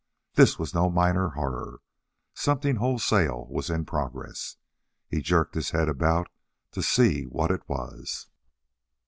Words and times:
This 0.33 0.57
was 0.57 0.73
no 0.73 0.89
minor 0.89 1.29
horror. 1.35 1.79
Something 2.33 2.77
wholesale 2.77 3.45
was 3.51 3.69
in 3.69 3.85
progress. 3.85 4.57
He 5.07 5.21
jerked 5.21 5.53
his 5.53 5.69
head 5.69 5.87
about 5.87 6.27
to 6.71 6.81
see 6.81 7.25
what 7.25 7.51
it 7.51 7.61
was. 7.69 8.25